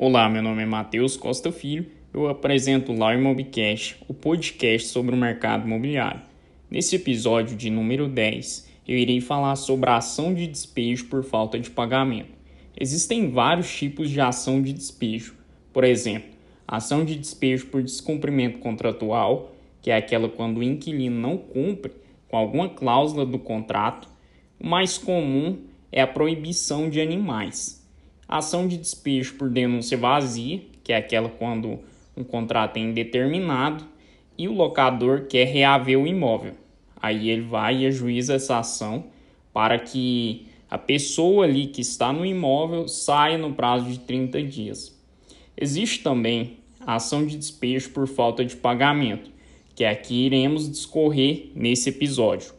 Olá, 0.00 0.28
meu 0.28 0.40
nome 0.40 0.62
é 0.62 0.64
Matheus 0.64 1.16
Costa 1.16 1.50
Filho. 1.50 1.84
Eu 2.14 2.28
apresento 2.28 2.92
o 2.92 2.96
Lau 2.96 3.12
Imobcast, 3.12 3.96
o 4.06 4.14
podcast 4.14 4.86
sobre 4.86 5.12
o 5.12 5.18
mercado 5.18 5.66
imobiliário. 5.66 6.20
Nesse 6.70 6.94
episódio 6.94 7.56
de 7.56 7.68
número 7.68 8.06
10, 8.06 8.70
eu 8.86 8.96
irei 8.96 9.20
falar 9.20 9.56
sobre 9.56 9.90
a 9.90 9.96
ação 9.96 10.32
de 10.32 10.46
despejo 10.46 11.06
por 11.06 11.24
falta 11.24 11.58
de 11.58 11.68
pagamento. 11.68 12.30
Existem 12.78 13.32
vários 13.32 13.76
tipos 13.76 14.08
de 14.08 14.20
ação 14.20 14.62
de 14.62 14.72
despejo. 14.72 15.34
Por 15.72 15.82
exemplo, 15.82 16.30
ação 16.64 17.04
de 17.04 17.16
despejo 17.16 17.66
por 17.66 17.82
descumprimento 17.82 18.60
contratual, 18.60 19.52
que 19.82 19.90
é 19.90 19.96
aquela 19.96 20.28
quando 20.28 20.58
o 20.58 20.62
inquilino 20.62 21.20
não 21.20 21.36
cumpre 21.36 21.90
com 22.28 22.36
alguma 22.36 22.68
cláusula 22.68 23.26
do 23.26 23.40
contrato. 23.40 24.08
O 24.60 24.66
mais 24.68 24.96
comum 24.96 25.58
é 25.90 26.00
a 26.00 26.06
proibição 26.06 26.88
de 26.88 27.00
animais 27.00 27.77
Ação 28.28 28.68
de 28.68 28.76
despejo 28.76 29.34
por 29.36 29.48
denúncia 29.48 29.96
vazia, 29.96 30.60
que 30.84 30.92
é 30.92 30.96
aquela 30.96 31.30
quando 31.30 31.78
um 32.14 32.22
contrato 32.22 32.76
é 32.76 32.80
indeterminado 32.80 33.84
e 34.36 34.46
o 34.48 34.52
locador 34.52 35.22
quer 35.22 35.46
reaver 35.46 35.98
o 35.98 36.06
imóvel. 36.06 36.52
Aí 37.00 37.30
ele 37.30 37.42
vai 37.42 37.78
e 37.78 37.86
ajuiza 37.86 38.34
essa 38.34 38.58
ação 38.58 39.06
para 39.52 39.78
que 39.78 40.46
a 40.70 40.76
pessoa 40.76 41.44
ali 41.44 41.68
que 41.68 41.80
está 41.80 42.12
no 42.12 42.26
imóvel 42.26 42.86
saia 42.86 43.38
no 43.38 43.54
prazo 43.54 43.90
de 43.90 44.00
30 44.00 44.42
dias. 44.42 44.94
Existe 45.56 46.02
também 46.02 46.58
a 46.80 46.96
ação 46.96 47.24
de 47.24 47.36
despejo 47.36 47.90
por 47.90 48.06
falta 48.06 48.44
de 48.44 48.56
pagamento, 48.56 49.30
que 49.74 49.84
é 49.84 49.90
aqui 49.90 50.26
iremos 50.26 50.70
discorrer 50.70 51.50
nesse 51.54 51.88
episódio. 51.88 52.52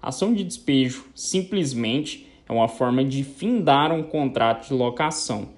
Ação 0.00 0.32
de 0.32 0.42
despejo 0.44 1.04
simplesmente 1.14 2.26
é 2.50 2.52
uma 2.52 2.66
forma 2.66 3.04
de 3.04 3.22
findar 3.22 3.92
um 3.92 4.02
contrato 4.02 4.66
de 4.66 4.74
locação. 4.74 5.50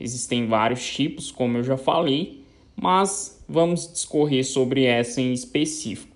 Existem 0.00 0.48
vários 0.48 0.84
tipos, 0.84 1.30
como 1.30 1.58
eu 1.58 1.62
já 1.62 1.76
falei, 1.76 2.42
mas 2.74 3.40
vamos 3.48 3.92
discorrer 3.92 4.44
sobre 4.44 4.84
essa 4.84 5.20
em 5.20 5.32
específico, 5.32 6.12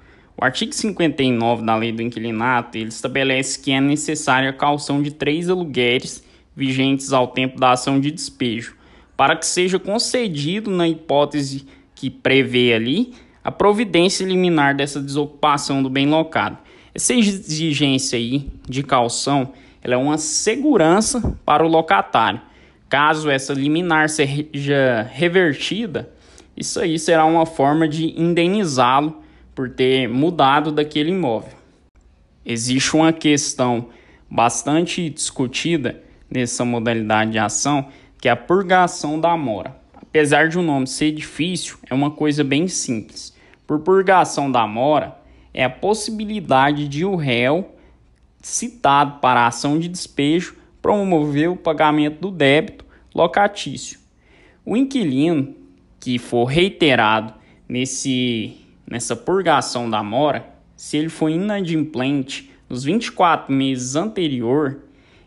o 0.42 0.44
artigo 0.44 0.74
59 0.74 1.64
da 1.64 1.76
Lei 1.76 1.92
do 1.92 2.02
Inquilinato 2.02 2.76
ele 2.76 2.90
estabelece 2.90 3.60
que 3.60 3.72
é 3.72 3.80
necessária 3.80 4.50
a 4.50 4.54
calção 4.54 5.00
de 5.00 5.12
três 5.12 5.48
aluguéis 5.48 6.24
vigentes 6.56 7.14
ao 7.14 7.28
tempo 7.28 7.60
da 7.60 7.74
ação 7.74 8.00
de 8.00 8.10
despejo, 8.10 8.76
para 9.16 9.36
que 9.36 9.46
seja 9.46 9.78
concedido, 9.78 10.72
na 10.72 10.88
hipótese 10.88 11.68
que 11.94 12.10
prevê 12.10 12.74
ali, 12.74 13.14
a 13.44 13.52
providência 13.52 14.26
liminar 14.26 14.76
dessa 14.76 15.00
desocupação 15.00 15.84
do 15.84 15.92
bem 15.92 16.10
locado. 16.10 16.58
Essa 16.92 17.14
exigência 17.14 18.18
aí 18.18 18.50
de 18.68 18.82
calção 18.82 19.54
ela 19.84 19.94
é 19.94 19.98
uma 19.98 20.18
segurança 20.18 21.38
para 21.46 21.64
o 21.64 21.68
locatário. 21.68 22.42
Caso 22.90 23.30
essa 23.30 23.54
liminar 23.54 24.10
seja 24.10 25.08
revertida, 25.12 26.12
isso 26.58 26.80
aí 26.80 26.98
será 26.98 27.26
uma 27.26 27.46
forma 27.46 27.88
de 27.88 28.20
indenizá-lo 28.20 29.21
por 29.62 29.70
ter 29.70 30.10
mudado 30.10 30.72
daquele 30.72 31.12
imóvel. 31.12 31.54
Existe 32.44 32.96
uma 32.96 33.14
questão 33.14 33.90
bastante 34.28 35.08
discutida 35.08 36.02
nessa 36.28 36.66
modalidade 36.66 37.34
de 37.34 37.38
ação, 37.38 37.88
que 38.20 38.28
é 38.28 38.32
a 38.32 38.36
purgação 38.36 39.20
da 39.20 39.38
mora. 39.38 39.80
Apesar 39.94 40.50
de 40.50 40.58
o 40.58 40.64
nome 40.64 40.88
ser 40.88 41.12
difícil, 41.12 41.78
é 41.88 41.94
uma 41.94 42.10
coisa 42.10 42.44
bem 42.44 42.68
simples. 42.68 43.38
Por 43.68 43.82
purgação 43.82 44.52
da 44.52 44.66
mora, 44.66 45.16
é 45.54 45.64
a 45.64 45.70
possibilidade 45.70 46.88
de 46.88 47.06
o 47.06 47.16
réu 47.16 47.76
citado 48.42 49.20
para 49.20 49.42
a 49.42 49.48
ação 49.48 49.78
de 49.78 49.88
despejo 49.88 50.56
promover 50.82 51.52
o 51.52 51.56
pagamento 51.56 52.20
do 52.20 52.32
débito 52.32 52.84
locatício. 53.14 54.00
O 54.66 54.76
inquilino 54.76 55.54
que 56.00 56.18
for 56.18 56.46
reiterado 56.46 57.36
nesse 57.70 58.61
nessa 58.92 59.16
purgação 59.16 59.90
da 59.90 60.04
mora, 60.04 60.46
se 60.76 60.98
ele 60.98 61.08
for 61.08 61.30
inadimplente 61.30 62.52
nos 62.70 62.84
24 62.84 63.54
meses 63.54 63.96
anterior, 63.96 64.80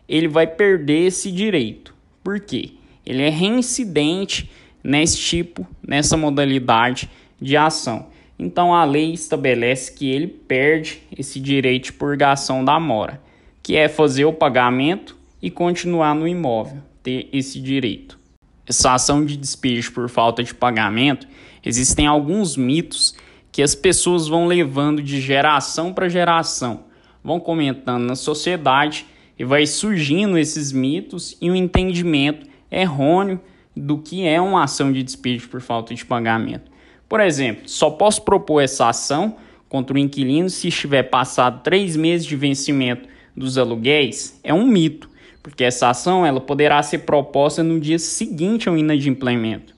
ele 0.07 0.27
vai 0.27 0.45
perder 0.45 1.07
esse 1.07 1.31
direito. 1.31 1.91
Por 2.23 2.39
quê? 2.39 2.73
Ele 3.03 3.23
é 3.23 3.29
reincidente 3.29 4.51
nesse 4.83 5.17
tipo, 5.17 5.67
nessa 5.85 6.15
modalidade 6.15 7.09
de 7.41 7.57
ação. 7.57 8.07
Então 8.37 8.71
a 8.71 8.83
lei 8.83 9.13
estabelece 9.13 9.91
que 9.93 10.11
ele 10.11 10.27
perde 10.27 11.01
esse 11.17 11.39
direito 11.39 11.85
de 11.85 11.93
purgação 11.93 12.63
da 12.63 12.79
mora, 12.79 13.19
que 13.63 13.75
é 13.75 13.89
fazer 13.89 14.25
o 14.25 14.33
pagamento 14.33 15.17
e 15.41 15.49
continuar 15.49 16.13
no 16.13 16.27
imóvel, 16.27 16.83
ter 17.01 17.29
esse 17.33 17.59
direito. 17.59 18.19
Essa 18.67 18.93
ação 18.93 19.25
de 19.25 19.35
despejo 19.35 19.91
por 19.91 20.07
falta 20.07 20.43
de 20.43 20.53
pagamento, 20.53 21.27
existem 21.63 22.05
alguns 22.05 22.55
mitos 22.55 23.15
que 23.55 23.63
as 23.63 23.73
pessoas 23.73 24.27
vão 24.27 24.47
levando 24.47 25.01
de 25.01 25.21
geração 25.21 25.93
para 25.93 26.09
geração, 26.09 26.83
vão 27.23 27.39
comentando 27.39 28.03
na 28.03 28.13
sociedade 28.13 29.05
e 29.39 29.45
vai 29.45 29.65
surgindo 29.65 30.37
esses 30.37 30.73
mitos 30.73 31.37
e 31.39 31.49
um 31.49 31.55
entendimento 31.55 32.45
errôneo 32.69 33.39
do 33.73 33.97
que 33.97 34.27
é 34.27 34.41
uma 34.41 34.65
ação 34.65 34.91
de 34.91 35.01
despejo 35.01 35.47
por 35.47 35.61
falta 35.61 35.95
de 35.95 36.03
pagamento. 36.03 36.69
Por 37.07 37.21
exemplo, 37.21 37.69
só 37.69 37.89
posso 37.89 38.23
propor 38.23 38.59
essa 38.59 38.89
ação 38.89 39.37
contra 39.69 39.95
o 39.95 39.99
inquilino 39.99 40.49
se 40.49 40.67
estiver 40.67 41.03
passado 41.03 41.63
três 41.63 41.95
meses 41.95 42.27
de 42.27 42.35
vencimento 42.35 43.07
dos 43.33 43.57
aluguéis. 43.57 44.37
É 44.43 44.53
um 44.53 44.67
mito, 44.67 45.09
porque 45.41 45.63
essa 45.63 45.89
ação 45.89 46.25
ela 46.25 46.41
poderá 46.41 46.83
ser 46.83 47.05
proposta 47.05 47.63
no 47.63 47.79
dia 47.79 47.99
seguinte 47.99 48.67
ao 48.67 48.77
inadimplemento. 48.77 49.74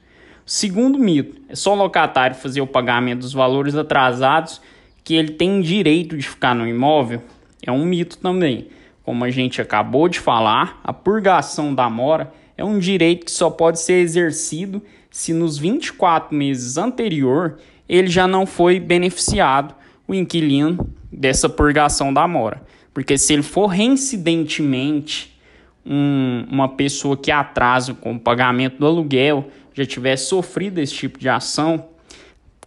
Segundo 0.49 0.97
mito, 0.97 1.41
é 1.49 1.55
só 1.57 1.73
o 1.73 1.77
locatário 1.77 2.33
fazer 2.33 2.61
o 2.61 2.67
pagamento 2.67 3.19
dos 3.19 3.33
valores 3.33 3.75
atrasados 3.75 4.61
que 5.03 5.13
ele 5.13 5.33
tem 5.33 5.59
direito 5.59 6.17
de 6.17 6.25
ficar 6.25 6.55
no 6.55 6.65
imóvel? 6.65 7.21
É 7.61 7.69
um 7.69 7.83
mito 7.83 8.17
também. 8.17 8.69
Como 9.03 9.25
a 9.25 9.29
gente 9.29 9.61
acabou 9.61 10.07
de 10.07 10.21
falar, 10.21 10.79
a 10.85 10.93
purgação 10.93 11.75
da 11.75 11.89
mora 11.89 12.31
é 12.55 12.63
um 12.63 12.79
direito 12.79 13.25
que 13.25 13.31
só 13.31 13.49
pode 13.49 13.81
ser 13.81 13.95
exercido 13.95 14.81
se 15.11 15.33
nos 15.33 15.57
24 15.57 16.33
meses 16.33 16.77
anterior 16.77 17.57
ele 17.89 18.07
já 18.07 18.25
não 18.25 18.45
foi 18.45 18.79
beneficiado, 18.79 19.75
o 20.07 20.15
inquilino, 20.15 20.89
dessa 21.11 21.49
purgação 21.49 22.13
da 22.13 22.25
mora. 22.25 22.63
Porque 22.93 23.17
se 23.17 23.33
ele 23.33 23.43
for 23.43 23.67
reincidentemente 23.67 25.37
um, 25.85 26.45
uma 26.49 26.69
pessoa 26.69 27.17
que 27.17 27.31
atrasa 27.31 27.93
com 27.93 28.13
o 28.13 28.19
pagamento 28.19 28.77
do 28.77 28.85
aluguel, 28.85 29.51
já 29.77 29.85
tivesse 29.85 30.25
sofrido 30.25 30.79
esse 30.79 30.93
tipo 30.93 31.19
de 31.19 31.29
ação 31.29 31.89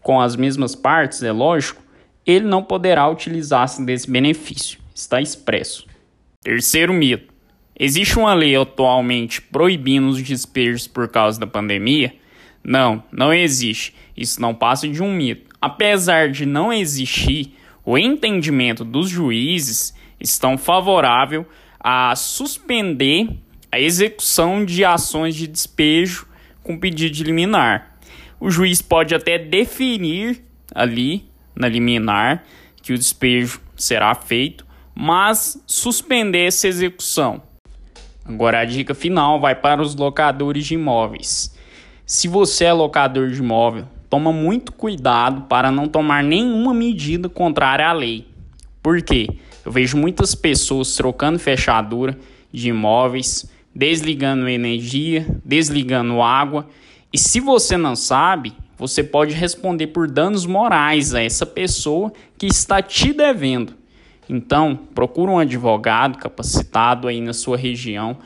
com 0.01 0.21
as 0.21 0.37
mesmas 0.37 0.77
partes, 0.77 1.23
é 1.23 1.33
lógico, 1.33 1.83
ele 2.25 2.47
não 2.47 2.63
poderá 2.63 3.09
utilizar-se 3.09 3.85
desse 3.85 4.09
benefício. 4.09 4.79
Está 4.95 5.21
expresso. 5.21 5.87
Terceiro 6.41 6.93
mito. 6.93 7.33
Existe 7.79 8.19
uma 8.19 8.33
lei 8.33 8.55
atualmente 8.55 9.43
proibindo 9.43 10.09
os 10.09 10.23
despejos 10.23 10.87
por 10.87 11.09
causa 11.09 11.41
da 11.41 11.47
pandemia? 11.47 12.15
Não, 12.63 13.03
não 13.11 13.33
existe. 13.33 13.95
Isso 14.17 14.41
não 14.41 14.55
passa 14.55 14.87
de 14.87 15.03
um 15.03 15.13
mito. 15.13 15.55
Apesar 15.61 16.31
de 16.31 16.47
não 16.47 16.73
existir, 16.73 17.55
o 17.85 17.99
entendimento 17.99 18.85
dos 18.85 19.09
juízes 19.09 19.95
estão 20.21 20.57
favorável 20.57 21.47
a 21.81 22.15
suspender 22.15 23.29
a 23.73 23.81
execução 23.81 24.65
de 24.65 24.85
ações 24.85 25.35
de 25.35 25.47
despejo 25.47 26.30
com 26.71 26.79
pedido 26.79 27.13
de 27.13 27.25
liminar. 27.25 27.99
O 28.39 28.49
juiz 28.49 28.81
pode 28.81 29.13
até 29.13 29.37
definir 29.37 30.45
ali 30.73 31.29
na 31.55 31.67
liminar 31.69 32.45
que 32.81 32.93
o 32.93 32.99
despejo 32.99 33.61
será 33.77 34.15
feito, 34.15 34.65
mas 34.95 35.61
suspender 35.67 36.47
essa 36.47 36.69
execução. 36.69 37.43
Agora 38.25 38.61
a 38.61 38.65
dica 38.65 38.95
final 38.95 39.41
vai 39.41 39.57
para 39.57 39.83
os 39.83 39.97
locadores 39.97 40.65
de 40.65 40.75
imóveis. 40.75 41.57
Se 42.07 42.29
você 42.29 42.67
é 42.67 42.73
locador 42.73 43.31
de 43.31 43.41
imóvel, 43.41 43.89
toma 44.09 44.33
muito 44.33 44.73
cuidado 44.73 45.43
para 45.43 45.73
não 45.73 45.89
tomar 45.89 46.23
nenhuma 46.23 46.73
medida 46.73 47.29
contrária 47.29 47.89
à 47.89 47.93
lei. 47.93 48.29
Por 48.81 49.03
quê? 49.03 49.27
Eu 49.65 49.73
vejo 49.73 49.97
muitas 49.97 50.37
pessoas 50.37 50.95
trocando 50.95 51.39
fechadura 51.39 52.17
de 52.53 52.69
imóveis, 52.69 53.51
desligando 53.81 54.47
energia, 54.47 55.27
desligando 55.43 56.21
água, 56.21 56.69
e 57.11 57.17
se 57.17 57.41
você 57.41 57.79
não 57.79 57.97
sabe, 57.97 58.53
você 58.77 59.03
pode 59.03 59.33
responder 59.33 59.87
por 59.87 60.07
danos 60.07 60.45
morais 60.45 61.15
a 61.15 61.23
essa 61.23 61.47
pessoa 61.47 62.13
que 62.37 62.45
está 62.45 62.83
te 62.83 63.11
devendo. 63.15 63.73
Então, 64.29 64.79
procure 64.95 65.31
um 65.31 65.39
advogado 65.39 66.19
capacitado 66.19 67.09
aí 67.09 67.23
na 67.23 67.33
sua 67.33 67.57
região 67.57 68.19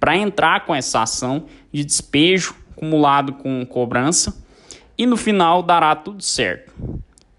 para 0.00 0.16
entrar 0.16 0.66
com 0.66 0.74
essa 0.74 1.02
ação 1.02 1.44
de 1.72 1.84
despejo 1.84 2.56
acumulado 2.72 3.34
com 3.34 3.64
cobrança 3.64 4.36
e 4.98 5.06
no 5.06 5.16
final 5.16 5.62
dará 5.62 5.94
tudo 5.94 6.20
certo. 6.20 6.74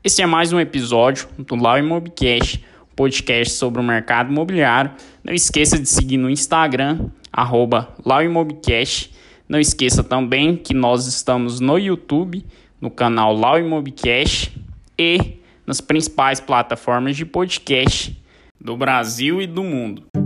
Esse 0.01 0.21
é 0.21 0.25
mais 0.25 0.53
um 0.53 0.59
episódio 0.61 1.27
do 1.37 1.55
Lau 1.57 1.77
Imobcast, 1.77 2.63
podcast 2.95 3.55
sobre 3.55 3.81
o 3.81 3.83
mercado 3.83 4.31
imobiliário. 4.31 4.91
Não 5.21 5.33
esqueça 5.33 5.77
de 5.77 5.89
seguir 5.89 6.15
no 6.15 6.29
Instagram, 6.29 7.09
arroba 7.37 7.93
Imobcast. 8.23 9.13
Não 9.47 9.59
esqueça 9.59 10.03
também 10.03 10.57
que 10.57 10.73
nós 10.73 11.05
estamos 11.05 11.59
no 11.59 11.77
YouTube, 11.77 12.43
no 12.81 12.89
canal 12.89 13.31
Lau 13.33 13.59
Imobcast 13.59 14.59
e 14.97 15.37
nas 15.65 15.79
principais 15.79 16.39
plataformas 16.39 17.15
de 17.15 17.25
podcast 17.25 18.19
do 18.59 18.75
Brasil 18.75 19.39
e 19.39 19.45
do 19.45 19.63
mundo. 19.63 20.16